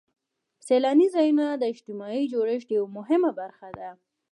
سیلاني 0.65 1.07
ځایونه 1.15 1.45
د 1.55 1.63
اجتماعي 1.73 2.23
جوړښت 2.33 2.69
یوه 2.77 2.89
مهمه 2.97 3.31
برخه 3.39 3.67
ده. 3.79 3.89